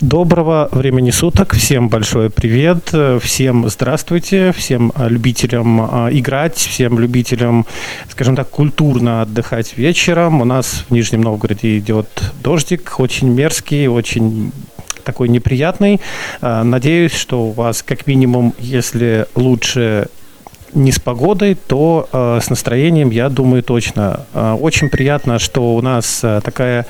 [0.00, 2.92] Доброго времени суток, всем большой привет,
[3.22, 7.64] всем здравствуйте, всем любителям а, играть, всем любителям,
[8.10, 10.42] скажем так, культурно отдыхать вечером.
[10.42, 12.08] У нас в Нижнем Новгороде идет
[12.42, 14.52] дождик, очень мерзкий, очень
[15.04, 16.00] такой неприятный.
[16.40, 20.08] А, надеюсь, что у вас как минимум, если лучше
[20.72, 24.26] не с погодой, то э, с настроением, я думаю, точно.
[24.34, 26.86] Э, очень приятно, что у нас такая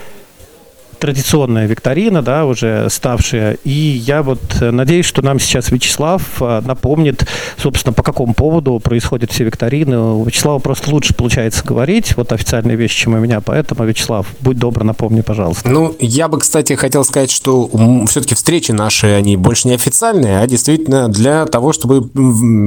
[1.04, 3.58] традиционная викторина, да, уже ставшая.
[3.62, 7.26] И я вот э, надеюсь, что нам сейчас Вячеслав э, напомнит,
[7.58, 9.98] собственно, по какому поводу происходят все викторины.
[9.98, 14.58] У Вячеслава просто лучше получается говорить, вот официальные вещи, чем у меня, поэтому, Вячеслав, будь
[14.58, 15.68] добр, напомни, пожалуйста.
[15.68, 17.68] Ну, я бы, кстати, хотел сказать, что
[18.08, 22.08] все-таки встречи наши, они больше не официальные, а действительно для того, чтобы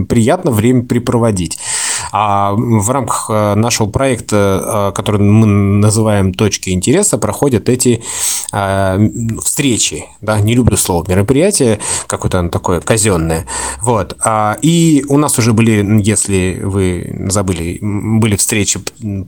[0.05, 1.57] приятно время припроводить.
[2.11, 8.01] А в рамках э, нашего проекта, который мы называем «Точки интереса», проходят эти
[8.46, 13.45] э, встречи, да, не люблю слово мероприятие, какое-то оно такое казенное,
[13.81, 18.79] вот, а, и у нас уже были, если вы забыли, были встречи,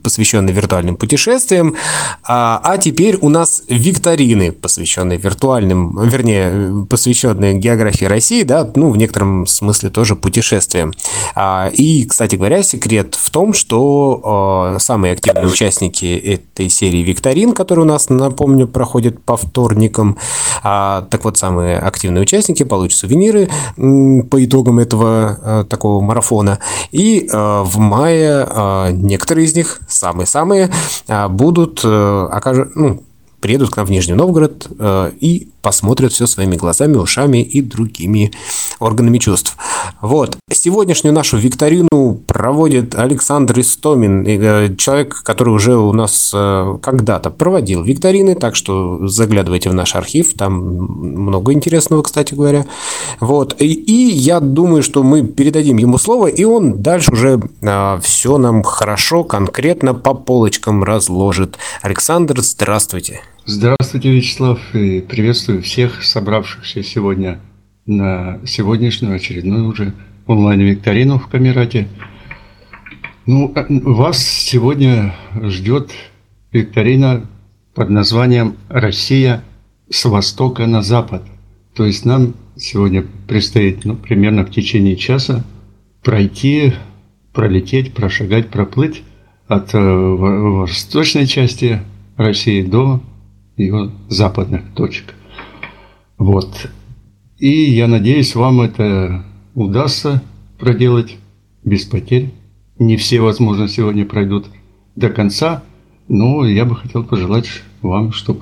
[0.02, 1.76] посвященные виртуальным путешествиям,
[2.22, 8.96] а, а теперь у нас викторины, посвященные виртуальным, вернее, посвященные географии России, да, ну, в
[8.96, 10.92] некотором смысле тоже путешествиям.
[11.34, 17.84] А, и, кстати говоря, секрет в том, что самые активные участники этой серии викторин, которые
[17.84, 18.66] у нас, напомню,
[19.10, 20.16] проходит по вторникам.
[20.62, 26.58] А, так вот, самые активные участники получат сувениры по итогам этого а, такого марафона.
[26.92, 30.70] И а, в мае а, некоторые из них, самые-самые,
[31.08, 33.02] а, будут, а, окажут, ну,
[33.40, 38.32] приедут к нам в Нижний Новгород э, и посмотрят все своими глазами, ушами и другими
[38.78, 39.56] органами чувств.
[40.00, 40.36] Вот.
[40.50, 47.82] Сегодняшнюю нашу викторину проводит Александр Истомин, э, человек, который уже у нас э, когда-то проводил
[47.82, 52.66] викторины, так что заглядывайте в наш архив, там много интересного, кстати говоря.
[53.20, 53.60] Вот.
[53.60, 58.38] И, и я думаю, что мы передадим ему слово, и он дальше уже э, все
[58.38, 61.58] нам хорошо, конкретно по полочкам разложит.
[61.82, 63.20] Александр, здравствуйте.
[63.46, 67.40] Здравствуйте, Вячеслав, и приветствую всех собравшихся сегодня
[67.86, 69.94] на сегодняшнюю очередную уже
[70.26, 71.88] онлайн-викторину в Камерате.
[73.24, 75.90] Ну, а, вас сегодня ждет
[76.52, 77.26] викторина
[77.74, 79.42] под названием «Россия
[79.88, 81.22] с востока на запад».
[81.74, 85.44] То есть нам сегодня предстоит ну, примерно в течение часа
[86.04, 86.74] пройти,
[87.32, 89.02] пролететь, прошагать, проплыть
[89.48, 91.80] от э, восточной части
[92.18, 93.00] России до
[93.56, 95.14] его западных точек.
[96.18, 96.70] Вот.
[97.38, 99.24] И я надеюсь, вам это
[99.54, 100.22] удастся
[100.58, 101.16] проделать
[101.64, 102.32] без потерь.
[102.78, 104.46] Не все, возможно, сегодня пройдут
[104.96, 105.62] до конца,
[106.08, 107.48] но я бы хотел пожелать
[107.82, 108.40] вам, чтобы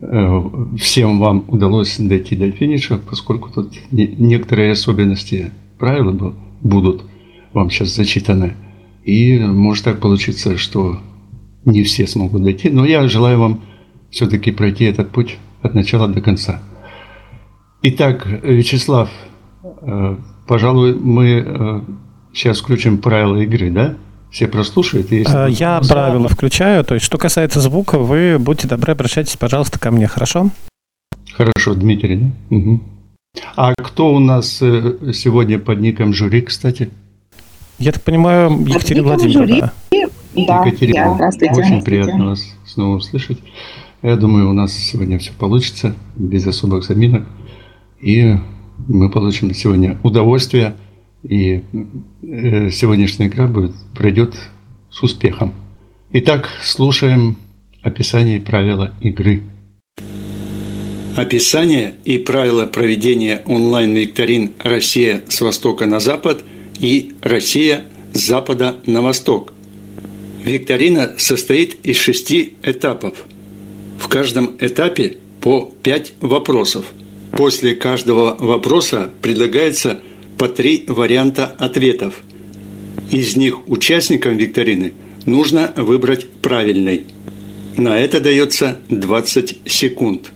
[0.00, 0.42] э,
[0.78, 7.02] всем вам удалось дойти до финиша, поскольку тут некоторые особенности правила будут
[7.52, 8.54] вам сейчас зачитаны.
[9.04, 11.00] И может так получиться, что
[11.64, 13.60] не все смогут дойти, но я желаю вам
[14.10, 16.60] все-таки пройти этот путь от начала до конца.
[17.82, 19.08] Итак, Вячеслав,
[19.62, 21.80] э, пожалуй, мы э,
[22.34, 23.96] сейчас включим правила игры, да?
[24.30, 25.12] Все прослушают?
[25.12, 25.46] Если...
[25.46, 26.84] Э, я правила включаю.
[26.84, 30.50] То есть, что касается звука, вы будьте добры, обращайтесь, пожалуйста, ко мне, хорошо?
[31.32, 32.56] Хорошо, Дмитрий, да?
[32.56, 32.80] Угу.
[33.54, 36.90] А кто у нас сегодня под ником жюри, кстати?
[37.78, 39.72] Я так понимаю, Екатерина Владимировна.
[40.34, 41.52] Да, Екатерина, я, здравствуйте.
[41.52, 41.84] Очень здравствуйте.
[41.84, 43.38] приятно вас снова услышать.
[44.02, 47.26] Я думаю, у нас сегодня все получится без особых заминок.
[48.00, 48.34] И
[48.86, 50.76] мы получим сегодня удовольствие.
[51.24, 51.62] И
[52.22, 54.36] э, сегодняшняя игра будет, пройдет
[54.88, 55.52] с успехом.
[56.12, 57.36] Итак, слушаем
[57.82, 59.42] описание и правила игры.
[61.16, 66.44] Описание и правила проведения онлайн-викторин «Россия с востока на запад»
[66.78, 69.52] и «Россия с запада на восток».
[70.44, 73.14] Викторина состоит из шести этапов–
[73.98, 76.86] в каждом этапе по 5 вопросов.
[77.32, 80.00] После каждого вопроса предлагается
[80.38, 82.22] по три варианта ответов.
[83.10, 84.92] Из них участникам викторины
[85.26, 87.06] нужно выбрать правильный.
[87.76, 90.32] На это дается 20 секунд.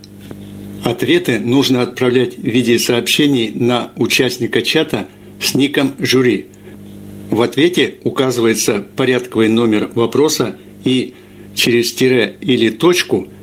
[0.84, 5.06] Ответы нужно отправлять в виде сообщений на участника чата
[5.40, 6.46] с ником жюри.
[7.30, 11.14] В ответе указывается порядковый номер вопроса и
[11.54, 13.28] через тире или точку–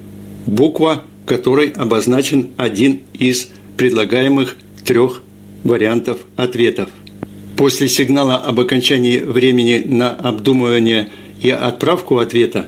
[0.50, 5.22] буква, которой обозначен один из предлагаемых трех
[5.64, 6.90] вариантов ответов.
[7.56, 11.10] После сигнала об окончании времени на обдумывание
[11.42, 12.68] и отправку ответа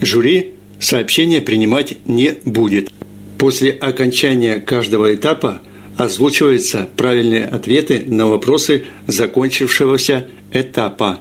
[0.00, 2.90] жюри сообщение принимать не будет.
[3.38, 5.60] После окончания каждого этапа
[5.96, 11.20] озвучиваются правильные ответы на вопросы закончившегося этапа.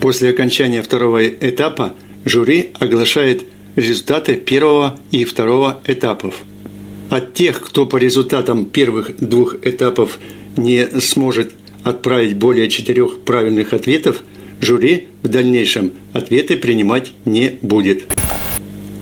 [0.00, 1.94] После окончания второго этапа
[2.24, 3.44] жюри оглашает
[3.78, 6.34] результаты первого и второго этапов.
[7.10, 10.18] От тех, кто по результатам первых двух этапов
[10.56, 11.52] не сможет
[11.84, 14.22] отправить более четырех правильных ответов,
[14.60, 18.12] жюри в дальнейшем ответы принимать не будет.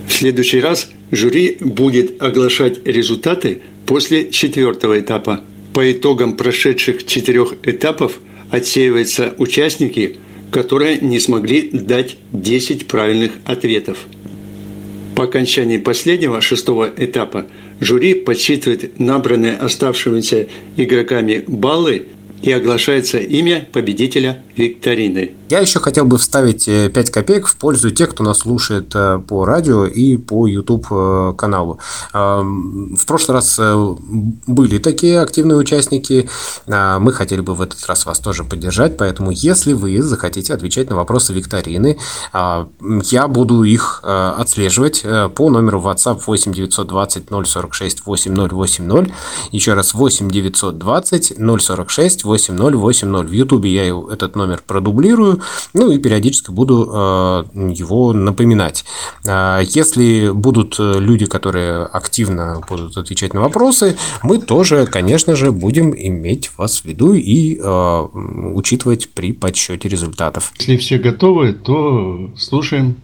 [0.07, 5.41] В следующий раз жюри будет оглашать результаты после четвертого этапа.
[5.73, 8.19] По итогам прошедших четырех этапов
[8.51, 10.19] отсеиваются участники,
[10.51, 14.07] которые не смогли дать 10 правильных ответов.
[15.17, 17.47] По окончании последнего, шестого этапа,
[17.81, 20.47] жюри подсчитывает набранные оставшимися
[20.77, 22.09] игроками баллы
[22.47, 25.33] и оглашается имя победителя викторины.
[25.49, 29.21] Я еще хотел бы вставить 5 э, копеек в пользу тех, кто нас слушает э,
[29.27, 31.81] по радио и по YouTube э, каналу.
[32.13, 33.59] В прошлый раз
[34.47, 36.29] были такие активные участники.
[36.67, 40.97] Мы хотели бы в этот раз вас тоже поддержать, поэтому если вы захотите отвечать на
[40.97, 41.99] вопросы викторины,
[42.33, 45.05] я буду их отслеживать
[45.35, 49.13] по номеру WhatsApp 8 920 046 8080.
[49.53, 52.36] Еще раз 8 920 046 8080.
[53.29, 55.41] В YouTube я этот номер продублирую,
[55.75, 58.85] ну и периодически буду э, его напоминать.
[59.27, 65.95] Э, если будут люди, которые активно будут отвечать на вопросы, мы тоже, конечно же, будем
[65.97, 68.07] иметь вас в виду и э,
[68.55, 70.53] учитывать при подсчете результатов.
[70.59, 72.97] Если все готовы, то слушаем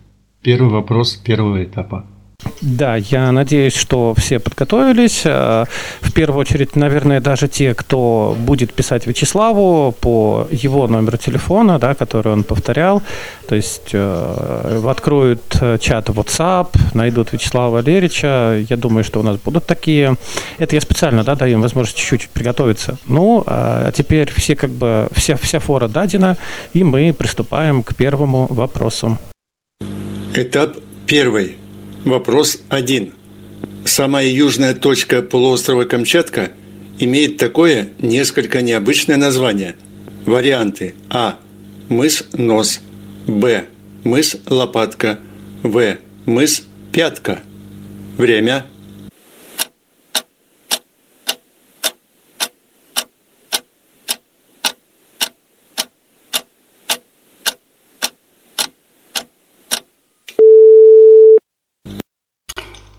[0.42, 2.06] первый вопрос первого этапа.
[2.60, 5.22] Да, я надеюсь, что все подготовились.
[5.24, 5.64] Э,
[6.00, 11.94] в первую очередь, наверное, даже те, кто будет писать Вячеславу по его номеру телефона, да,
[11.94, 13.02] который он повторял.
[13.48, 15.42] То есть э, откроют
[15.80, 18.64] чат WhatsApp, найдут Вячеслава Лерича.
[18.68, 20.16] Я думаю, что у нас будут такие.
[20.58, 22.98] Это я специально да, даю им возможность чуть-чуть приготовиться.
[23.06, 26.36] Ну, а теперь все как бы вся, вся фора дадена,
[26.74, 29.18] и мы приступаем к первому вопросу.
[30.34, 31.61] Этап первый.
[32.04, 33.12] Вопрос 1.
[33.84, 36.50] Самая южная точка полуострова Камчатка
[36.98, 39.76] имеет такое несколько необычное название.
[40.26, 41.38] Варианты А.
[41.88, 42.80] Мыс Нос.
[43.28, 43.66] Б.
[44.02, 45.20] Мыс Лопатка.
[45.62, 45.96] В.
[46.26, 47.40] Мыс Пятка.
[48.18, 48.66] Время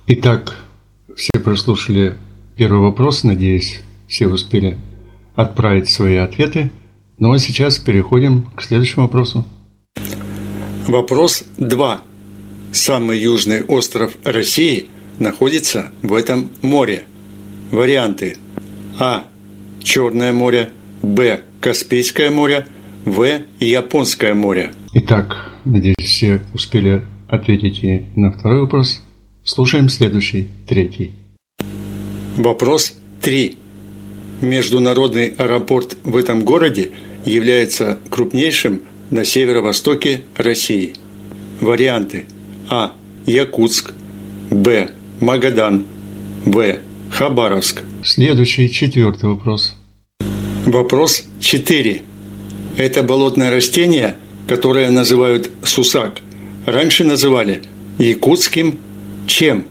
[0.05, 0.57] Итак,
[1.15, 2.17] все прослушали
[2.57, 4.77] первый вопрос, надеюсь, все успели
[5.35, 6.71] отправить свои ответы.
[7.19, 9.45] Ну а сейчас переходим к следующему вопросу.
[10.87, 12.01] Вопрос 2.
[12.73, 14.87] Самый южный остров России
[15.19, 17.03] находится в этом море.
[17.71, 18.37] Варианты
[18.99, 19.23] А.
[19.81, 20.71] Черное море,
[21.01, 21.41] Б.
[21.61, 22.67] Каспийское море,
[23.05, 23.41] В.
[23.59, 24.71] Японское море.
[24.93, 29.02] Итак, надеюсь, все успели ответить и на второй вопрос.
[29.45, 31.11] Слушаем следующий, третий.
[32.37, 33.57] Вопрос 3.
[34.41, 36.91] Международный аэропорт в этом городе
[37.25, 40.93] является крупнейшим на северо-востоке России.
[41.59, 42.25] Варианты
[42.69, 42.93] А.
[43.25, 43.93] Якутск
[44.49, 44.91] Б.
[45.19, 45.85] Магадан
[46.45, 46.79] В.
[47.11, 47.81] Хабаровск.
[48.01, 49.75] Следующий, четвертый вопрос.
[50.65, 52.01] Вопрос 4.
[52.77, 54.15] Это болотное растение,
[54.47, 56.21] которое называют сусак,
[56.65, 57.61] раньше называли
[57.99, 58.79] якутским
[59.27, 59.65] чем?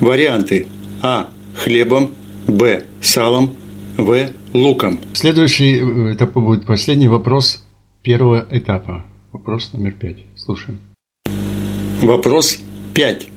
[0.00, 0.66] Варианты
[1.02, 1.28] А.
[1.56, 2.10] Хлебом.
[2.46, 2.84] Б.
[3.00, 3.56] Салом.
[3.96, 4.30] В.
[4.52, 5.00] Луком.
[5.12, 7.64] Следующий э, это будет последний вопрос
[8.02, 9.04] первого этапа.
[9.32, 10.18] Вопрос номер пять.
[10.36, 10.80] Слушаем.
[12.02, 12.58] Вопрос
[12.94, 13.28] пять.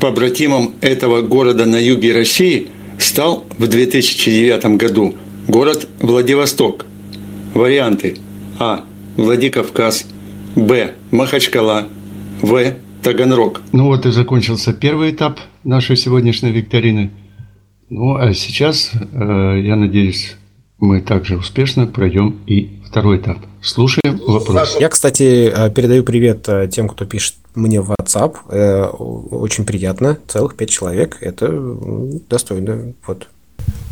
[0.00, 5.14] Побратимом этого города на юге России стал в 2009 году
[5.48, 6.86] город Владивосток.
[7.54, 8.16] Варианты
[8.58, 8.84] А.
[9.16, 10.06] Владикавказ.
[10.56, 10.94] Б.
[11.10, 11.88] Махачкала.
[12.42, 12.74] В.
[13.02, 13.62] Таганрог.
[13.72, 17.10] Ну вот и закончился первый этап нашей сегодняшней викторины.
[17.88, 20.36] Ну а сейчас, э, я надеюсь,
[20.78, 23.38] мы также успешно пройдем и второй этап.
[23.62, 24.76] Слушаем вопрос.
[24.78, 28.36] Я, кстати, э, передаю привет э, тем, кто пишет мне в WhatsApp.
[29.30, 30.18] Очень приятно.
[30.28, 31.18] Целых пять человек.
[31.20, 31.50] Это
[32.28, 32.94] достойно.
[33.06, 33.26] Вот.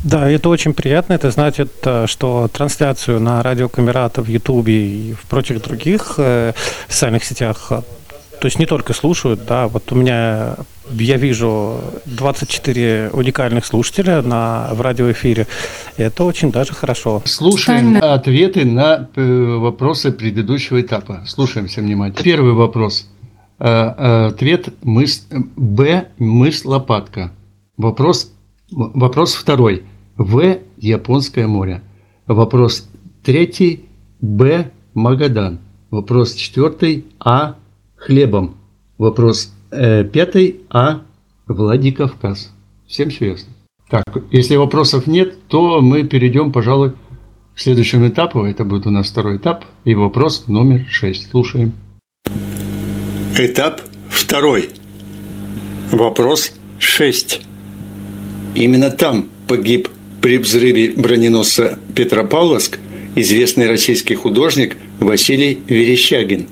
[0.05, 1.15] Да, это очень приятно.
[1.15, 1.71] Это значит,
[2.07, 6.21] что трансляцию на радио Камерата в Ютубе и в прочих других
[6.89, 7.73] социальных сетях
[8.41, 10.57] то есть не только слушают, да, вот у меня
[10.91, 15.47] я вижу 24 уникальных слушателя на, в радиоэфире.
[15.97, 17.23] И это очень даже хорошо.
[17.25, 21.25] Слушаем ответы на э, вопросы предыдущего этапа.
[21.27, 22.23] Слушаем все внимательно.
[22.23, 23.09] Первый вопрос.
[23.59, 25.27] Э, э, ответ мыс,
[25.57, 26.09] Б.
[26.19, 27.33] Мыс лопатка.
[27.77, 28.33] Вопрос,
[28.71, 29.85] вопрос второй.
[30.17, 30.59] В.
[30.79, 31.83] Японское море.
[32.27, 32.89] Вопрос
[33.25, 33.85] третий.
[34.21, 34.71] Б.
[34.95, 35.59] Магадан.
[35.91, 37.05] Вопрос четвертый.
[37.21, 37.57] А.
[37.99, 38.57] Хлебом.
[38.97, 40.61] Вопрос э, пятый.
[40.71, 41.03] А.
[41.47, 42.53] Владикавказ.
[42.87, 43.53] Всем все ясно.
[43.91, 46.93] Так, если вопросов нет, то мы перейдем, пожалуй,
[47.55, 48.45] к следующему этапу.
[48.45, 49.65] Это будет у нас второй этап.
[49.85, 51.31] И вопрос номер шесть.
[51.31, 51.73] Слушаем.
[53.37, 54.71] Этап второй.
[55.91, 57.41] Вопрос шесть.
[58.55, 59.89] Именно там погиб
[60.21, 62.79] при взрыве броненосца Петропавловск
[63.15, 66.49] известный российский художник Василий Верещагин.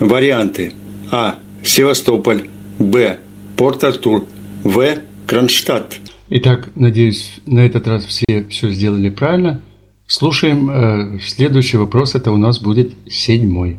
[0.00, 0.72] Варианты.
[1.12, 1.38] А.
[1.62, 2.48] Севастополь.
[2.78, 3.18] Б.
[3.56, 4.24] Порт-Артур.
[4.64, 4.98] В.
[5.26, 5.98] Кронштадт.
[6.30, 9.60] Итак, надеюсь, на этот раз все все сделали правильно.
[10.06, 12.14] Слушаем э, следующий вопрос.
[12.14, 13.78] Это у нас будет седьмой.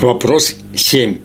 [0.00, 1.18] Вопрос 7.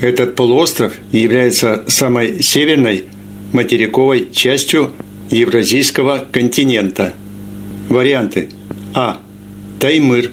[0.00, 3.04] Этот полуостров является самой северной
[3.52, 4.92] материковой частью
[5.30, 7.14] Евразийского континента.
[7.88, 8.50] Варианты.
[8.94, 9.18] А.
[9.80, 10.30] Таймыр.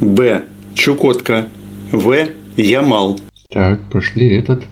[0.00, 0.44] Б.
[0.74, 1.48] Чукотка.
[1.94, 2.28] В.
[2.56, 3.20] Ямал.
[3.50, 4.64] Так, прошли этот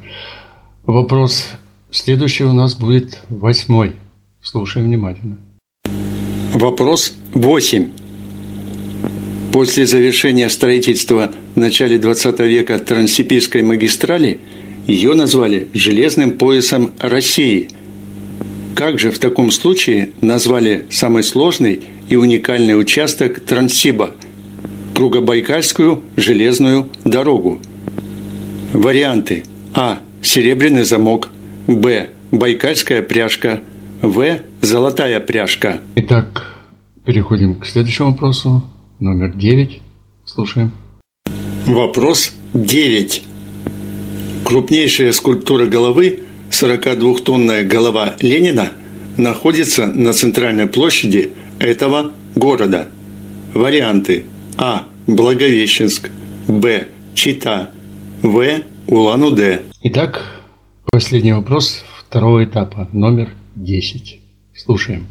[0.83, 1.47] вопрос.
[1.93, 3.93] Следующий у нас будет восьмой.
[4.43, 5.39] Слушаем внимательно.
[6.53, 7.91] Вопрос 8.
[9.53, 14.41] После завершения строительства в начале 20 века Транссибирской магистрали
[14.89, 17.69] ее назвали «железным поясом России».
[18.75, 24.11] Как же в таком случае назвали самый сложный и уникальный участок Транссиба–
[25.03, 27.61] Кругобайкальскую железную дорогу?
[28.73, 29.43] Варианты
[29.75, 29.99] А.
[30.23, 31.31] Серебряный замок
[31.67, 32.11] Б.
[32.31, 33.63] Байкальская пряжка
[34.01, 34.39] В.
[34.61, 36.55] Золотая пряжка Итак,
[37.05, 38.63] переходим к следующему вопросу.
[39.01, 39.81] Номер девять.
[40.25, 40.71] Слушаем.
[41.67, 43.25] Вопрос 9.
[44.45, 46.21] Крупнейшая скульптура головы,
[46.53, 48.71] 42-тонная голова Ленина,
[49.17, 52.87] находится на центральной площади этого города.
[53.53, 54.87] Варианты А.
[55.07, 56.11] Благовещенск
[56.49, 56.89] Б.
[57.15, 57.71] Чита
[58.23, 58.63] В.
[58.87, 60.23] Улан-Удэ Итак,
[60.91, 62.89] последний вопрос второго этапа.
[62.93, 64.21] Номер десять.
[64.55, 65.07] Слушаем.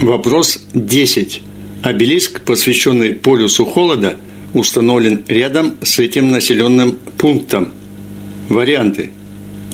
[0.00, 1.42] Вопрос 10.
[1.82, 4.16] Обелиск, посвященный полюсу холода,
[4.54, 7.72] установлен рядом с этим населенным пунктом.
[8.48, 9.10] Варианты.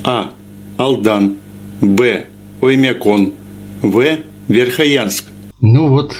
[0.03, 0.31] А.
[0.77, 1.37] Алдан.
[1.81, 2.25] Б.
[2.61, 3.33] Оймякон.
[3.81, 4.17] В.
[4.47, 5.25] Верхоянск.
[5.61, 6.15] Ну вот,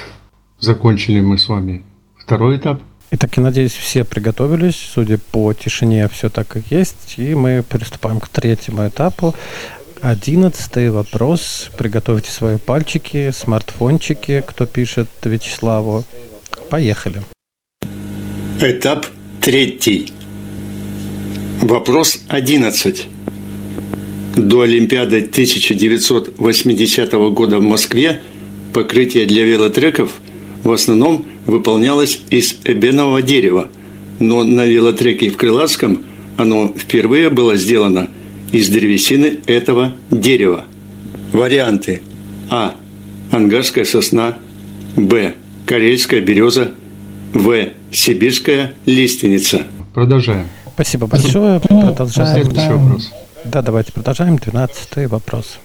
[0.58, 1.84] закончили мы с вами
[2.18, 2.82] второй этап.
[3.10, 4.76] Итак, я надеюсь, все приготовились.
[4.76, 7.14] Судя по тишине, все так и есть.
[7.16, 9.34] И мы приступаем к третьему этапу.
[10.02, 11.70] Одиннадцатый вопрос.
[11.78, 16.04] Приготовьте свои пальчики, смартфончики, кто пишет Вячеславу.
[16.68, 17.22] Поехали.
[18.60, 19.06] Этап
[19.40, 20.12] третий.
[21.62, 23.08] Вопрос 11.
[24.36, 28.20] До Олимпиады 1980 года в Москве
[28.74, 30.12] покрытие для велотреков
[30.64, 33.68] в основном выполнялось из эбенового дерева,
[34.18, 36.04] но на велотреке в Крылатском
[36.36, 38.08] оно впервые было сделано
[38.52, 40.64] из древесины этого дерева.
[41.32, 42.02] Варианты.
[42.50, 42.74] А.
[43.30, 44.38] Ангарская сосна.
[44.96, 45.34] Б.
[45.66, 46.72] Карельская береза.
[47.34, 47.68] В.
[47.92, 49.62] Сибирская лиственница.
[49.94, 50.46] Продолжаем.
[50.74, 51.60] Спасибо большое.
[51.60, 52.44] Продолжаем.
[52.44, 53.12] Следующий вопрос.
[53.44, 54.36] Да, давайте продолжаем.
[54.36, 55.58] Двенадцатый вопрос.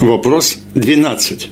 [0.00, 1.50] Вопрос 12.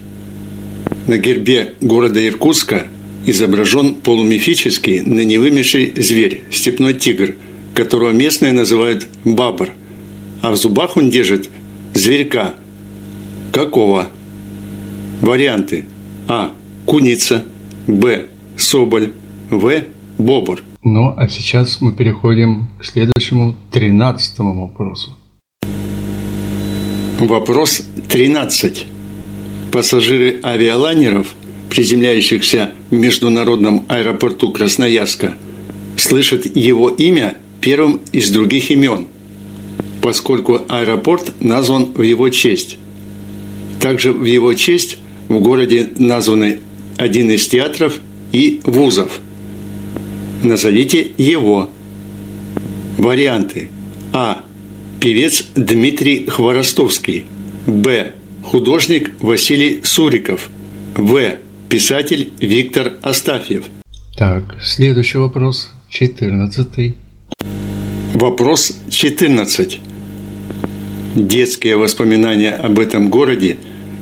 [1.06, 2.86] На гербе города Иркутска
[3.26, 7.34] изображен полумифический, но не вымерший зверь– степной тигр,
[7.74, 9.70] которого местные называют бабр,
[10.40, 11.50] а в зубах он держит
[11.92, 12.54] зверька.
[13.52, 14.08] Какого?
[15.20, 15.84] Варианты.
[16.26, 16.52] А.
[16.86, 17.44] Куница.
[17.86, 18.26] Б.
[18.56, 19.12] Соболь.
[19.50, 19.84] В.
[20.16, 20.62] Бобр.
[20.82, 25.16] Ну, а сейчас мы переходим к следующему, тринадцатому вопросу.
[27.18, 28.86] Вопрос 13.
[29.74, 31.34] Пассажиры авиалайнеров,
[31.68, 35.36] приземляющихся в международном аэропорту Красноярска,
[35.96, 39.08] слышат его имя первым из других имен,
[40.00, 42.78] поскольку аэропорт назван в его честь.
[43.80, 46.60] Также в его честь в городе названы
[46.96, 47.98] один из театров
[48.30, 49.18] и вузов.
[50.44, 51.68] Назовите его.
[52.96, 53.70] Варианты.
[54.12, 54.44] А.
[55.00, 57.24] Певец Дмитрий Хворостовский.
[57.66, 58.12] Б.
[58.44, 60.50] Художник Василий Суриков.
[60.94, 61.38] В.
[61.70, 63.64] Писатель Виктор Астафьев.
[64.16, 66.94] Так, следующий вопрос, четырнадцатый.
[68.12, 69.80] Вопрос 14.
[71.16, 73.56] Детские воспоминания об этом городе,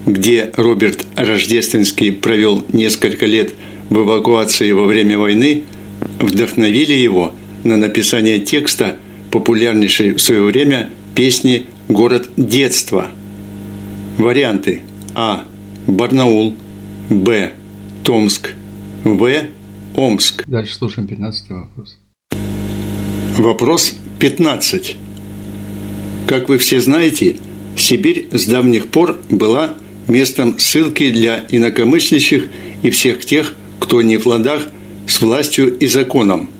[0.06, 3.54] где Роберт Рождественский провел несколько лет
[3.88, 5.62] в эвакуации во время войны,
[6.18, 7.32] вдохновили его
[7.64, 8.96] на написание текста
[9.30, 13.08] популярнейшей в свое время песни «Город детства».
[14.18, 14.82] Варианты
[15.14, 15.44] А.
[15.86, 16.54] Барнаул
[17.10, 17.52] Б.
[18.04, 18.54] Томск
[19.04, 19.46] В.
[19.96, 20.44] Омск.
[20.46, 21.98] Дальше слушаем 15 вопрос.
[23.38, 24.96] Вопрос 15.
[26.26, 27.36] Как вы все знаете,
[27.76, 29.74] Сибирь с давних пор была
[30.08, 32.48] местом ссылки для инакомыслящих
[32.82, 34.68] и всех тех, кто не в ладах
[35.06, 36.50] с властью и законом.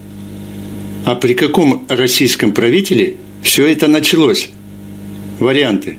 [1.04, 4.50] А при каком российском правителе все это началось?
[5.38, 5.99] Варианты.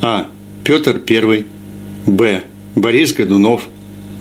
[0.00, 0.28] А.
[0.64, 1.44] Петр I.
[2.06, 2.42] Б.
[2.74, 3.68] Борис Годунов.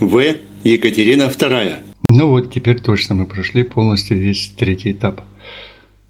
[0.02, 0.36] В.
[0.66, 1.78] Екатерина II.
[2.10, 5.22] Ну вот, теперь точно мы прошли полностью весь третий этап.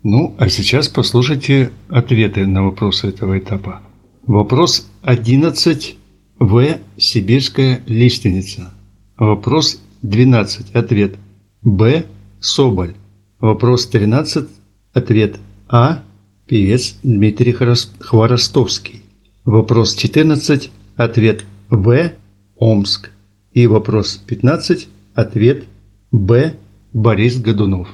[0.01, 3.83] Ну, а сейчас послушайте ответы на вопросы этого этапа.
[4.25, 5.97] Вопрос 11.
[6.39, 6.79] В.
[6.97, 8.73] Сибирская лиственница.
[9.17, 10.71] Вопрос 12.
[10.73, 11.15] Ответ.
[11.61, 12.05] Б.
[12.39, 12.95] Соболь.
[13.39, 14.47] Вопрос 13.
[14.93, 15.37] Ответ.
[15.69, 16.01] А.
[16.47, 17.55] Певец Дмитрий
[17.99, 19.02] Хворостовский.
[19.45, 20.71] Вопрос 14.
[20.95, 21.45] Ответ.
[21.69, 22.11] В.
[22.55, 23.09] Омск.
[23.51, 24.87] И вопрос 15.
[25.13, 25.65] Ответ.
[26.11, 26.55] Б.
[26.93, 27.89] Борис Годунов.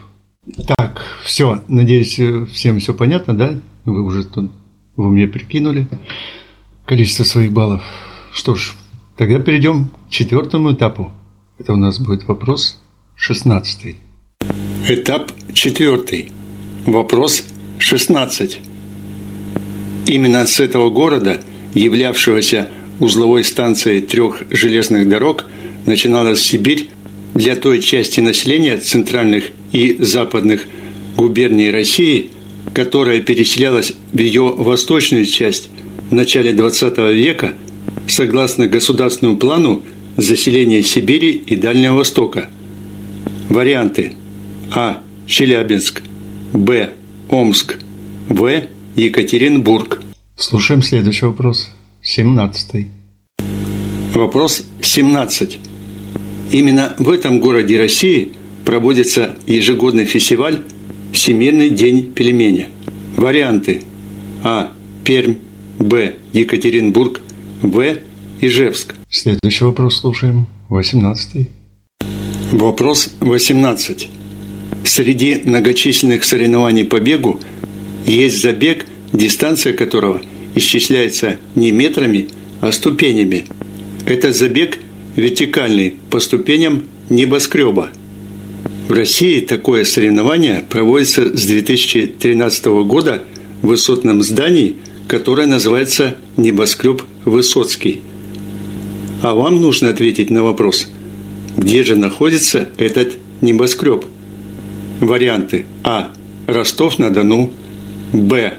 [0.78, 1.64] Так, все.
[1.68, 2.20] Надеюсь,
[2.52, 3.60] всем все понятно, да?
[3.86, 4.52] Вы уже тут
[4.96, 5.88] в уме прикинули
[6.86, 7.82] количество своих баллов.
[8.34, 8.74] Что ж,
[9.16, 11.12] тогда перейдем к четвертому этапу.
[11.58, 12.80] Это у нас будет вопрос
[13.16, 13.96] 16.
[14.88, 16.32] Этап четвертый.
[16.86, 17.44] Вопрос
[17.80, 18.69] 16.
[20.10, 21.40] Именно с этого города,
[21.76, 22.68] являвшегося
[23.00, 25.46] узловой станцией трех железных дорог,
[25.86, 26.90] начиналась Сибирь
[27.36, 30.66] для той части населения центральных и западных
[31.16, 32.32] губерний России,
[32.74, 35.70] которая переселялась в ее восточную часть
[36.10, 37.54] в начале XX века
[38.08, 39.84] согласно государственному плану
[40.18, 42.50] заселения Сибири и Дальнего Востока.
[43.48, 44.14] Варианты
[44.74, 45.04] А.
[45.28, 46.02] Челябинск
[46.52, 46.94] Б.
[47.30, 47.78] Омск
[48.28, 48.64] В.
[49.00, 50.02] Екатеринбург.
[50.36, 51.70] Слушаем следующий вопрос.
[52.02, 52.88] 17.
[54.14, 55.58] Вопрос 17.
[56.52, 58.34] Именно в этом городе России
[58.66, 60.64] проводится ежегодный фестиваль
[61.14, 62.68] «Всемирный день пельменя».
[63.16, 63.84] Варианты
[64.44, 64.74] А.
[65.06, 65.36] Пермь
[65.80, 66.16] Б.
[66.34, 67.22] Екатеринбург
[67.62, 68.00] В.
[68.42, 68.96] Ижевск.
[69.10, 70.46] Следующий вопрос слушаем.
[70.68, 71.48] 18.
[72.52, 74.10] Вопрос 18.
[74.84, 77.40] Среди многочисленных соревнований по бегу
[78.10, 80.22] есть забег, дистанция которого
[80.56, 82.30] исчисляется не метрами,
[82.62, 83.46] а ступенями.
[84.06, 84.80] Это забег
[85.16, 87.90] вертикальный по ступеням небоскреба.
[88.88, 93.24] В России такое соревнование проводится с 2013 года
[93.62, 98.02] в высотном здании, которое называется «Небоскреб Высоцкий».
[99.22, 100.88] А вам нужно ответить на вопрос,
[101.58, 104.06] где же находится этот небоскреб?
[105.02, 106.12] Варианты А.
[106.48, 107.52] Ростов-на-Дону
[108.14, 108.54] Б.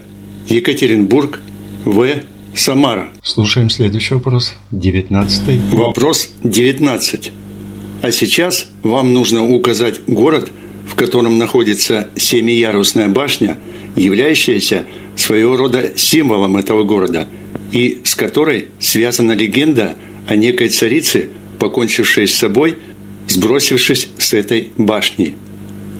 [0.48, 1.40] Екатеринбург
[1.84, 2.22] В.
[2.54, 3.10] Самара.
[3.22, 4.54] Слушаем следующий вопрос.
[4.70, 5.72] 19.
[5.72, 7.32] Вопрос 19.
[8.02, 10.50] А сейчас вам нужно указать город,
[10.88, 13.58] в котором находится семиярусная башня,
[13.96, 14.84] являющаяся
[15.16, 17.28] своего рода символом этого города,
[17.72, 19.96] и с которой связана легенда
[20.28, 22.78] о некой царице, покончившей с собой,
[23.28, 25.36] сбросившись с этой башни.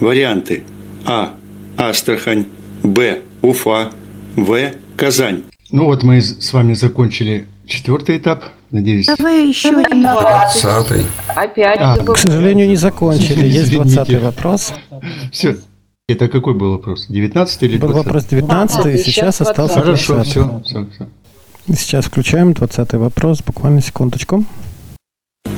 [0.01, 0.65] Варианты
[1.05, 1.35] А.
[1.77, 2.47] Астрахань
[2.83, 3.23] Б.
[3.43, 3.91] Уфа
[4.37, 4.73] В.
[4.97, 5.45] Казань.
[5.71, 8.45] Ну вот мы с вами закончили четвертый этап.
[8.71, 9.07] Надеюсь.
[9.07, 10.03] Давай еще один.
[10.03, 11.05] Двадцатый.
[11.29, 11.79] Опять.
[11.81, 11.97] А.
[11.97, 13.47] К сожалению, не закончили.
[13.47, 13.73] Есть.
[13.73, 14.73] 20 вопрос.
[15.33, 15.57] Все.
[16.09, 17.07] Это какой был вопрос?
[17.09, 18.05] 19 или Был 20?
[18.07, 19.85] вопрос 19, и Сейчас остался 20.
[19.85, 20.31] Хорошо, 20.
[20.33, 21.09] все, все, все.
[21.77, 23.43] Сейчас включаем 20 вопрос.
[23.43, 24.45] Буквально секундочку.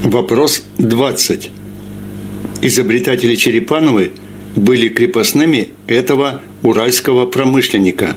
[0.05, 1.51] Вопрос 20.
[2.61, 4.13] Изобретатели Черепановы
[4.57, 8.17] были крепостными этого уральского промышленника.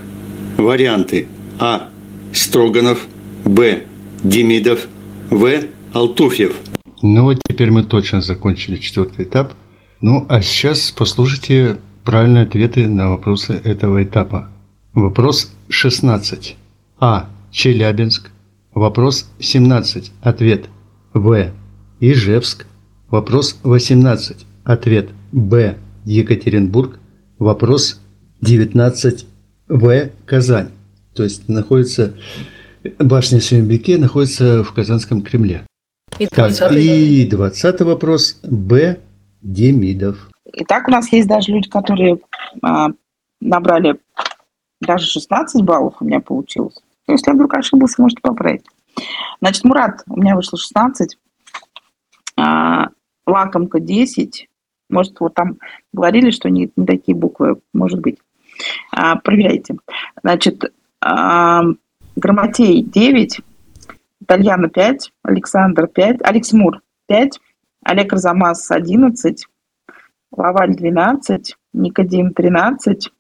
[0.58, 1.28] Варианты
[1.60, 1.90] А.
[2.34, 3.06] Строганов
[3.44, 3.84] Б.
[4.24, 4.88] Демидов
[5.30, 5.64] В.
[5.94, 6.56] Алтуфьев.
[7.02, 9.54] Ну вот теперь мы точно закончили четвертый этап.
[10.02, 14.50] Ну а сейчас послушайте правильные ответы на вопросы этого этапа.
[14.94, 16.56] Вопрос 16.
[17.00, 17.30] А.
[17.52, 18.32] Челябинск.
[18.74, 20.12] Вопрос 17.
[20.22, 20.66] Ответ
[21.14, 21.52] В.
[22.00, 22.66] Ижевск.
[23.10, 24.46] Вопрос 18.
[24.66, 25.78] Ответ Б.
[26.06, 27.00] Екатеринбург.
[27.40, 28.02] Вопрос
[28.42, 29.26] 19.
[29.68, 30.10] В.
[30.26, 30.70] Казань.
[31.14, 32.14] То есть находится
[33.00, 35.66] башня Семенбеке находится в Казанском Кремле.
[36.20, 36.72] И Так, 20.
[36.78, 38.40] и 20 вопрос.
[38.44, 39.00] Б.
[39.42, 40.30] Демидов.
[40.54, 42.20] И так у нас есть даже люди, которые
[42.62, 42.90] а,
[43.42, 44.00] набрали
[44.82, 46.76] даже 16 баллов у меня получилось.
[47.08, 48.66] Если я вдруг ошибался, можете поправить.
[49.42, 51.18] Значит, Мурат, у меня вышло 16.
[52.38, 52.90] А,
[53.26, 54.48] лакомка 10.
[54.90, 55.58] Может, вот там
[55.94, 58.18] говорили, что не, не такие буквы, может быть.
[58.92, 59.76] А, проверяйте.
[60.22, 60.72] Значит,
[61.02, 61.64] а,
[62.16, 63.42] Грамотей 9,
[64.26, 67.40] Тальяна 5, Александр 5, Алекс Мур 5,
[67.84, 69.46] Олег Арзамас 11,
[70.32, 73.12] Лаваль 12, Никодим 13,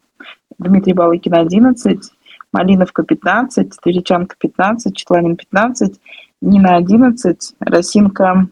[0.57, 2.11] Дмитрий Балыкин 11,
[2.51, 5.99] Малиновка 15, Тверичанка 15, Четланин 15,
[6.41, 8.47] Нина 11, Росинка,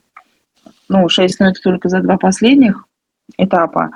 [0.90, 2.86] ну, 6, но это только за два последних,
[3.38, 3.92] этапа,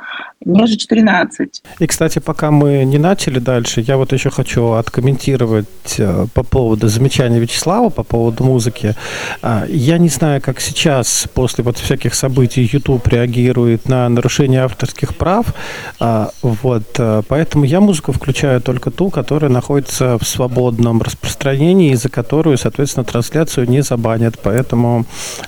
[0.45, 1.63] ниже 14.
[1.79, 6.87] И, кстати, пока мы не начали дальше, я вот еще хочу откомментировать э, по поводу
[6.87, 8.95] замечания Вячеслава, по поводу музыки.
[9.41, 15.15] А, я не знаю, как сейчас, после вот всяких событий, YouTube реагирует на нарушение авторских
[15.15, 15.53] прав,
[15.99, 21.95] а, вот, э, поэтому я музыку включаю только ту, которая находится в свободном распространении, и
[21.95, 25.05] за которую, соответственно, трансляцию не забанят, поэтому...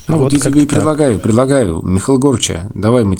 [0.07, 3.15] Ну, а вот, вот я тебе и предлагаю, предлагаю, Михаил Горча, давай мы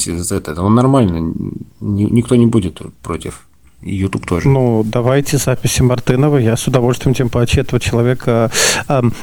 [0.50, 1.34] это, он нормально,
[1.80, 3.46] никто не будет против.
[3.82, 4.50] YouTube тоже.
[4.50, 6.38] Ну, давайте записи Мартынова.
[6.38, 8.52] Я с удовольствием тем паче этого человека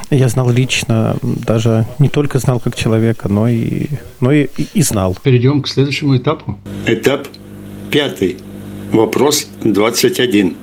[0.09, 3.85] я знал лично, даже не только знал как человека, но и,
[4.19, 5.15] но и, и знал.
[5.21, 6.57] Перейдем к следующему этапу.
[6.87, 7.27] Этап
[7.91, 8.37] пятый.
[8.91, 10.55] Вопрос 21.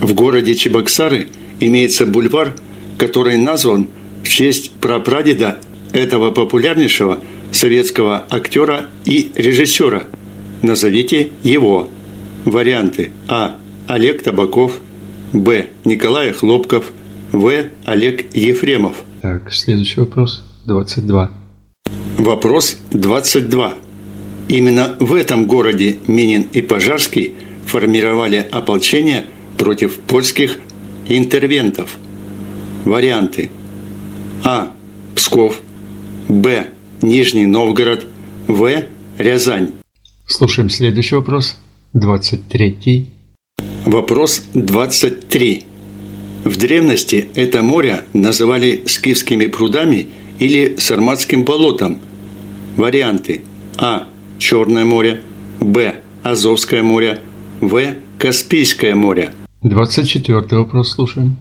[0.00, 2.54] В городе Чебоксары имеется бульвар,
[2.96, 3.88] который назван
[4.22, 5.58] в честь прапрадеда
[5.92, 7.18] этого популярнейшего
[7.52, 10.04] советского актера и режиссера.
[10.62, 11.88] Назовите его.
[12.44, 13.56] Варианты А.
[13.86, 14.80] Олег Табаков.
[15.32, 15.66] Б.
[15.84, 16.92] Николай Хлопков.
[17.32, 17.64] В.
[17.84, 18.96] Олег Ефремов.
[19.22, 20.44] Так, следующий вопрос.
[20.66, 21.30] 22.
[22.18, 23.74] Вопрос 22.
[24.48, 27.34] Именно в этом городе Минин и Пожарский
[27.66, 30.58] формировали ополчение против польских
[31.08, 31.96] интервентов.
[32.84, 33.50] Варианты.
[34.44, 34.72] А.
[35.14, 35.60] Псков.
[36.28, 36.68] Б.
[37.02, 38.06] Нижний Новгород,
[38.46, 38.84] В.
[39.18, 39.72] Рязань.
[40.26, 41.56] Слушаем следующий вопрос.
[41.94, 43.06] 23.
[43.86, 45.64] Вопрос 23.
[46.44, 50.08] В древности это море называли скифскими прудами
[50.38, 52.00] или сарматским болотом.
[52.76, 53.42] Варианты.
[53.78, 54.06] А.
[54.38, 55.22] Черное море.
[55.60, 56.02] Б.
[56.22, 57.20] Азовское море.
[57.60, 57.94] В.
[58.18, 59.32] Каспийское море.
[59.62, 61.36] 24 вопрос слушаем.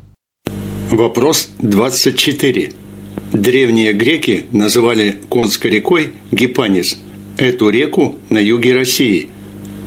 [0.90, 2.74] Вопрос 24.
[3.34, 7.00] Древние греки называли Конской рекой Гипанис,
[7.38, 9.30] эту реку на юге России.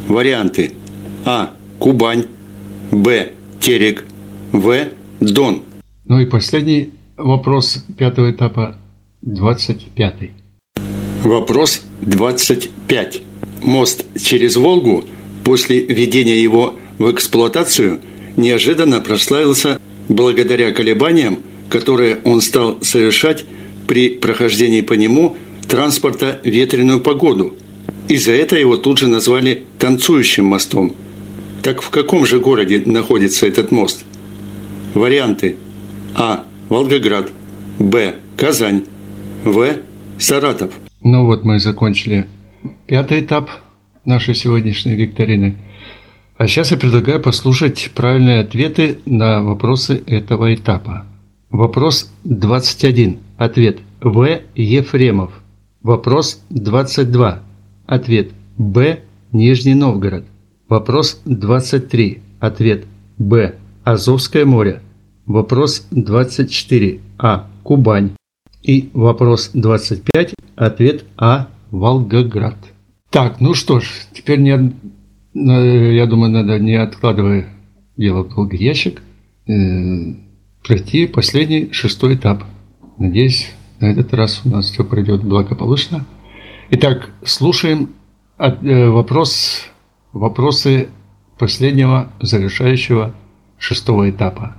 [0.07, 0.73] Варианты
[1.25, 1.55] А.
[1.79, 2.27] Кубань
[2.93, 3.33] Б.
[3.61, 4.05] Терек
[4.53, 4.89] В.
[5.21, 5.63] Дон.
[6.05, 8.77] Ну и последний вопрос пятого этапа,
[9.23, 10.31] 25.
[11.25, 13.23] Вопрос 25.
[13.63, 15.05] Мост через Волгу
[15.45, 18.01] после введения его в эксплуатацию
[18.37, 21.41] неожиданно прославился благодаря колебаниям
[21.73, 23.47] которые он стал совершать
[23.89, 27.57] при прохождении по нему транспорта ветреную погоду.
[28.09, 30.95] И за это его тут же назвали «танцующим мостом».
[31.63, 34.05] Так в каком же городе находится этот мост?
[34.93, 35.57] Варианты.
[36.15, 36.45] А.
[36.69, 37.31] Волгоград.
[37.79, 38.17] Б.
[38.37, 38.85] Казань.
[39.45, 39.77] В.
[40.19, 40.75] Саратов.
[41.03, 42.27] Ну вот мы закончили
[42.87, 43.49] пятый этап
[44.05, 45.57] нашей сегодняшней викторины.
[46.37, 51.07] А сейчас я предлагаю послушать правильные ответы на вопросы этого этапа.
[51.53, 53.19] Вопрос 21.
[53.37, 54.41] Ответ В.
[54.55, 55.43] Ефремов.
[55.83, 57.43] Вопрос 22.
[57.87, 59.01] Ответ Б.
[59.33, 60.25] Нижний Новгород.
[60.71, 62.21] Вопрос 23.
[62.41, 62.87] Ответ
[63.19, 63.57] Б.
[63.85, 64.81] Азовское море.
[65.27, 67.01] Вопрос 24.
[67.19, 67.47] А.
[67.63, 68.13] Кубань.
[68.63, 70.35] И вопрос 25.
[70.57, 71.49] Ответ А.
[71.71, 72.57] Волгоград.
[73.11, 74.73] Так, ну что ж, теперь не,
[75.35, 77.47] я думаю, надо не откладывая
[77.99, 79.03] дело в долгий ящик,
[79.47, 79.53] э,
[80.63, 82.45] пройти последний шестой этап.
[82.99, 86.07] Надеюсь, на этот раз у нас все пройдет благополучно.
[86.71, 87.91] Итак, слушаем
[88.39, 89.65] э, вопрос,
[90.13, 90.89] вопросы
[91.39, 93.15] последнего завершающего
[93.59, 94.57] шестого этапа.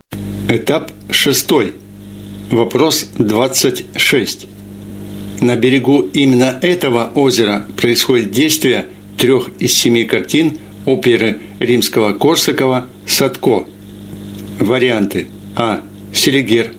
[0.49, 1.73] Этап шестой.
[2.51, 4.47] Вопрос 26.
[5.41, 8.85] На берегу именно этого озера происходит действие
[9.17, 13.65] трех из семи картин оперы римского Корсакова «Садко».
[14.59, 15.81] Варианты А.
[16.13, 16.73] Селигер,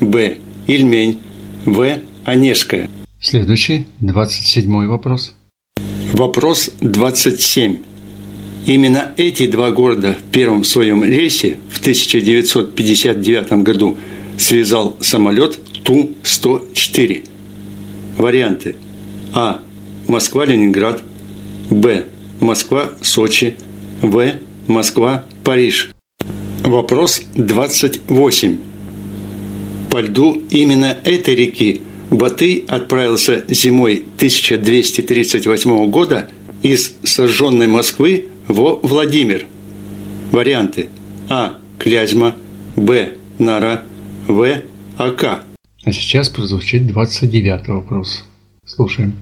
[0.00, 0.38] Б.
[0.66, 1.20] Ильмень,
[1.64, 2.00] В.
[2.24, 2.88] Онежская.
[3.20, 5.34] Следующий, 27 вопрос.
[6.12, 7.78] Вопрос 27.
[8.66, 13.98] Именно эти два города в первом своем рейсе в 1959 году
[14.38, 17.28] связал самолет Ту-104.
[18.18, 18.76] Варианты.
[19.34, 19.60] А.
[20.08, 21.02] Москва-Ленинград.
[21.70, 22.06] Б.
[22.40, 23.56] Москва-Сочи.
[24.02, 24.34] В.
[24.68, 25.90] Москва, Париж.
[26.64, 28.75] Вопрос 28.
[29.96, 31.80] По льду именно этой реки
[32.10, 36.28] Батый отправился зимой 1238 года
[36.62, 39.46] из сожженной Москвы во Владимир.
[40.32, 40.90] Варианты.
[41.30, 41.56] А.
[41.78, 42.36] Клязьма.
[42.76, 43.14] Б.
[43.38, 43.84] Нара.
[44.28, 44.60] В.
[44.98, 45.44] Ака.
[45.82, 48.22] А сейчас прозвучит 29 вопрос.
[48.66, 49.14] Слушаем.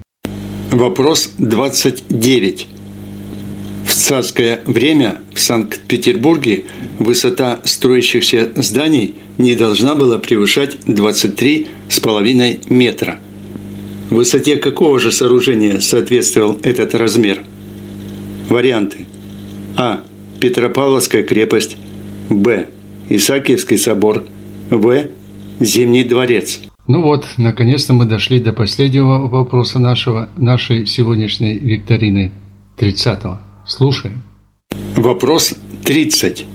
[0.71, 2.67] Вопрос 29.
[4.05, 6.65] В царское время в Санкт-Петербурге
[6.99, 13.19] высота строящихся зданий не должна была превышать 23,5 метра.
[14.11, 17.45] Высоте какого же сооружения соответствовал этот размер?
[18.47, 19.07] Варианты.
[19.75, 20.03] А.
[20.39, 21.75] Петропавловская крепость.
[22.29, 22.67] Б.
[23.09, 24.25] Исаакиевский собор.
[24.69, 25.07] В.
[25.59, 26.61] Зимний дворец.
[26.85, 32.31] Ну вот, наконец-то мы дошли до последнего вопроса нашего, нашей сегодняшней викторины
[32.77, 33.39] 30-го.
[33.67, 34.23] Слушаем.
[34.95, 36.45] Вопрос 30.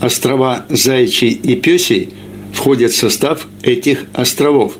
[0.00, 2.10] Острова Заячий и Пёсий
[2.52, 4.78] входят в состав этих островов.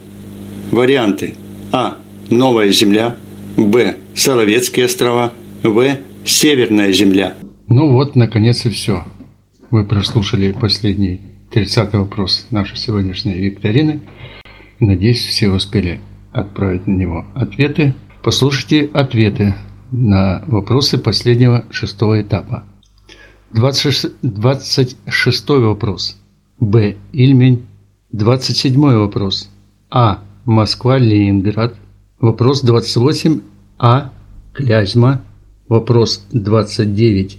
[0.71, 1.35] Варианты.
[1.73, 1.97] А.
[2.31, 3.17] Новая Земля.
[3.57, 3.97] Б.
[4.15, 5.33] Соловецкие острова.
[5.63, 5.99] В.
[6.25, 7.35] Северная Земля.
[7.67, 9.05] Ну вот, наконец и все.
[9.71, 11.21] Вы прослушали последний
[11.53, 14.01] 30 вопрос нашей сегодняшней викторины.
[14.79, 16.01] Надеюсь, все успели
[16.33, 17.95] отправить на него ответы.
[18.23, 19.55] Послушайте ответы
[19.91, 22.65] на вопросы последнего шестого этапа.
[23.53, 26.17] 26, 26 вопрос.
[26.59, 26.97] Б.
[27.13, 27.67] Ильмень.
[28.13, 29.49] 27 вопрос.
[29.91, 30.21] А.
[30.45, 31.75] Москва, Ленинград.
[32.21, 33.41] Вопрос 28.
[33.79, 34.13] А.
[34.53, 35.23] Клязьма.
[35.69, 37.39] Вопрос 29.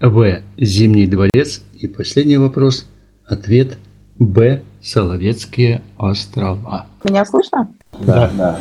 [0.00, 0.42] В.
[0.58, 1.62] Зимний дворец.
[1.74, 2.86] И последний вопрос.
[3.26, 3.78] Ответ
[4.18, 4.62] Б.
[4.82, 6.86] Соловецкие острова.
[7.04, 7.68] Меня слышно?
[8.00, 8.60] Да, да.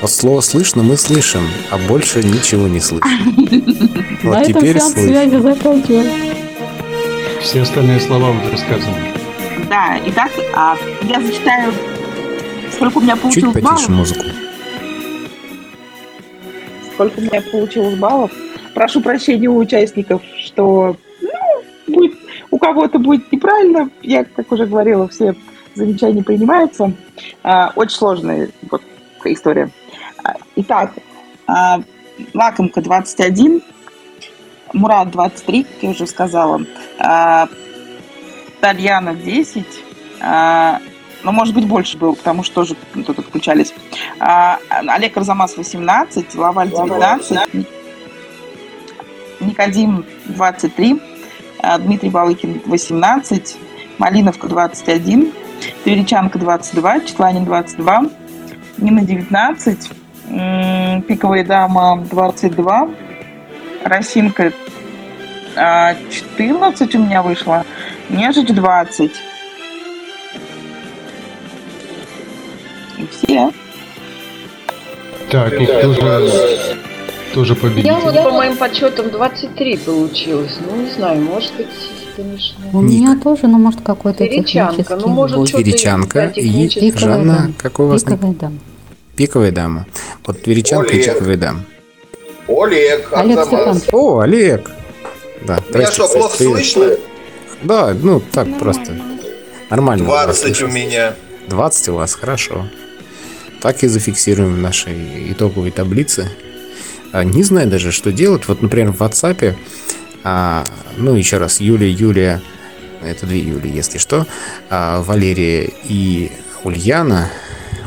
[0.00, 3.08] Вот слово слышно мы слышим, а больше ничего не слышим.
[4.22, 6.04] На Вот этом теперь сеанс слышим.
[7.40, 8.96] Все остальные слова уже рассказаны.
[9.68, 11.72] Да, итак, а, я зачитаю,
[12.72, 13.88] сколько у меня Чуть получилось потише баллов.
[13.88, 14.24] музыку.
[16.94, 18.30] Сколько у меня получилось баллов.
[18.74, 22.16] Прошу прощения у участников, что ну, будет,
[22.52, 23.90] у кого-то будет неправильно.
[24.02, 25.34] Я, как уже говорила, все
[25.74, 26.92] замечания принимаются.
[27.42, 28.82] А, очень сложная вот,
[29.24, 29.70] история.
[30.60, 30.90] Итак,
[31.46, 31.80] а,
[32.34, 33.62] Лакомка 21,
[34.72, 36.60] Мурат 23, как я уже сказала,
[36.98, 37.48] а,
[38.60, 39.64] Тальяна 10,
[40.20, 40.80] а,
[41.22, 42.74] ну, может быть, больше было, потому что тоже
[43.06, 43.72] тут отключались.
[44.18, 47.38] Олег Арзамас 18, Лаваль 19,
[49.38, 51.00] Никодим 23,
[51.60, 53.56] а, Дмитрий Балыкин 18,
[53.98, 55.32] Малиновка 21,
[55.84, 58.06] Тверичанка 22, Четланин 22,
[58.78, 59.97] Нина 19, м,
[60.28, 62.88] Пиковая дама 22,
[63.84, 64.52] Росинка
[65.56, 67.64] а, 14 у меня вышло,
[68.08, 69.10] Нежить 20.
[72.98, 73.50] И все.
[75.30, 76.58] Так, и кто же,
[77.30, 77.86] кто же победитель?
[77.86, 80.58] Я вот по моим подсчетам 23 получилось.
[80.60, 81.68] Ну, не знаю, может быть,
[82.16, 82.56] конечно.
[82.72, 83.00] У Ник.
[83.00, 85.52] меня тоже, ну, может, какой-то Тверичанка, технический ну, может,
[86.12, 86.68] да, и.
[86.68, 88.14] Пиковая Жанна, какой у вас ник?
[88.14, 88.58] Пиковая дама.
[89.16, 89.86] Пиковая дама.
[90.28, 91.14] Вот Тверичанка и Олег.
[91.14, 91.64] Пиковая дама.
[92.46, 93.46] Олег, Олег Арзамас.
[93.78, 93.88] Степанович.
[93.92, 94.70] О, Олег!
[95.46, 96.52] Да, Меня что, кстати, плохо привет.
[96.66, 96.96] слышно?
[97.62, 98.94] Да, ну так просто.
[99.70, 100.04] Нормально.
[100.04, 101.14] вас 20 у меня.
[101.48, 102.68] 20 у вас, хорошо.
[103.62, 106.30] Так и зафиксируем в нашей итоговой таблице.
[107.12, 108.46] А, Не знаю даже, что делать.
[108.48, 109.54] Вот, например, в WhatsApp,
[110.24, 110.62] а,
[110.98, 112.42] ну, еще раз, Юлия, Юлия,
[113.02, 114.26] это две Юли, если что,
[114.68, 116.30] а, Валерия и
[116.64, 117.30] Ульяна,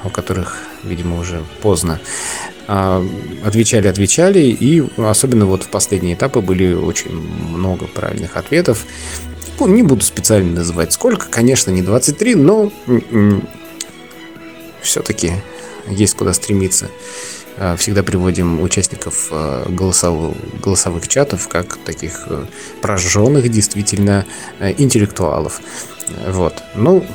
[0.03, 1.99] у которых, видимо, уже поздно,
[2.67, 3.05] а,
[3.43, 8.85] отвечали, отвечали, и особенно вот в последние этапы были очень много правильных ответов.
[9.59, 12.71] Ну, Не буду специально называть сколько, конечно, не 23, но
[14.81, 15.33] все-таки
[15.87, 16.89] есть куда стремиться.
[17.57, 22.45] А, Всегда приводим участников а, голосовых, голосовых чатов как таких э,
[22.81, 24.25] прожженных действительно
[24.59, 25.61] э, интеллектуалов.
[26.27, 26.63] Вот.
[26.75, 27.05] Ну,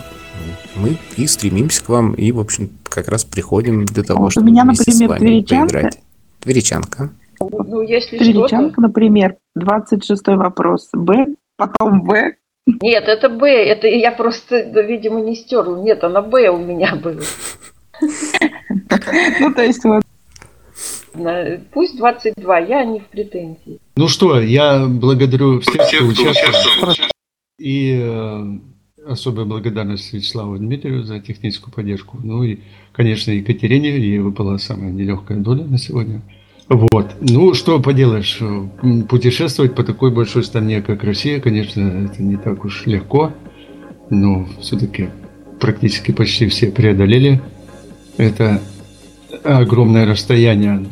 [0.77, 4.31] мы и стремимся к вам, и, в общем, как раз приходим для того, Вот у
[4.31, 5.73] чтобы меня, вместе с например, вами тверичанка.
[5.73, 5.99] поиграть.
[6.41, 7.11] Тверичанка.
[7.41, 8.49] Ну, если что-то...
[8.49, 10.89] Тверичанка, например, 26 вопрос.
[10.93, 12.33] Б, потом В.
[12.67, 13.49] Нет, это Б.
[13.49, 15.81] Это я просто, видимо, не стерла.
[15.83, 17.23] Нет, она Б у меня была.
[19.41, 20.03] Ну, то есть вот.
[21.73, 23.79] Пусть 22, я не в претензии.
[23.97, 26.95] Ну что, я благодарю всех, кто участвовал.
[27.59, 28.43] И э,
[29.09, 32.19] особая благодарность Вячеславу Дмитрию за техническую поддержку.
[32.23, 32.59] Ну и,
[32.93, 36.23] конечно, Екатерине, ей выпала самая нелегкая доля на сегодня.
[36.69, 37.15] Вот.
[37.21, 38.41] Ну, что поделаешь,
[39.09, 43.33] путешествовать по такой большой стране, как Россия, конечно, это не так уж легко,
[44.11, 45.11] но все-таки
[45.61, 47.41] практически почти все преодолели
[48.17, 48.61] это
[49.45, 50.85] огромное расстояние.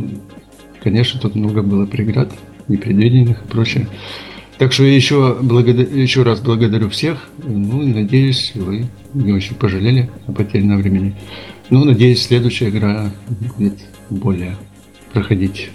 [0.83, 2.33] Конечно, тут много было преград,
[2.68, 3.88] непредвиденных и прочее.
[4.59, 5.87] Так что еще, благодар...
[5.87, 7.19] еще раз благодарю всех.
[7.43, 11.17] Ну, и надеюсь, вы не очень пожалели о потерянном времени.
[11.71, 13.12] Ну, надеюсь, следующая игра
[13.57, 13.75] будет
[14.11, 14.57] более
[15.12, 15.71] проходить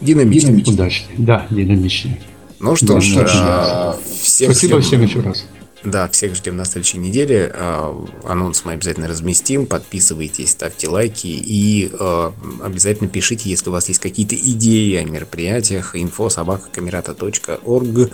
[0.00, 0.52] Динамично.
[0.66, 1.14] удачнее.
[1.18, 2.20] Да, динамичнее.
[2.60, 3.24] Ну что ж, Да.
[3.26, 5.46] а, всех Спасибо ждем- всем еще раз.
[5.84, 7.52] Да, всех ждем на следующей неделе.
[7.54, 7.94] А,
[8.24, 9.66] Анонс мы обязательно разместим.
[9.66, 15.94] Подписывайтесь, ставьте лайки и а, обязательно пишите, если у вас есть какие-то идеи о мероприятиях.
[15.94, 18.10] Info собака камерата.орг.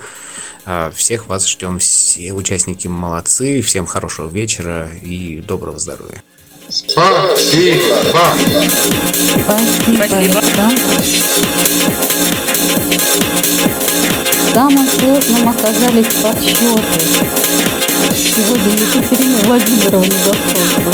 [0.67, 1.79] А, Всех вас ждем.
[1.79, 3.63] Все участники молодцы.
[3.63, 6.23] Всем хорошего вечера и доброго здоровья.
[6.69, 7.81] Спасибо.
[9.45, 10.83] Спасибо, Александр.
[14.53, 17.50] Самым сложным оказались подсчеты.
[18.23, 20.93] Сегодня Екатерина Владимировна зашла.